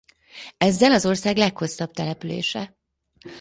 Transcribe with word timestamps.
Ezzel 0.57 0.91
az 0.91 1.05
ország 1.05 1.37
leghosszabb 1.37 1.91
települése. 1.91 2.77